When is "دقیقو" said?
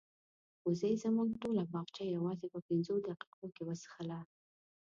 3.07-3.45